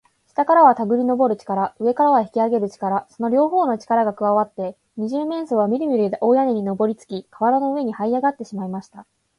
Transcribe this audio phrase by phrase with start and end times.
[0.35, 9.05] 下からはたぐりのぼる力、上からは引きあげる力、その両ほうの力がくわわって、二十面相はみるみる大屋根にのぼりつき、かわらの上にはいあがってしまいました。